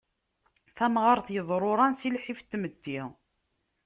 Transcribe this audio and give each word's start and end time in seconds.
Tamɣart 0.77 1.27
yeḍruran 1.35 1.93
si 1.99 2.09
lḥif 2.15 2.39
n 2.41 2.45
tmetti. 2.51 2.99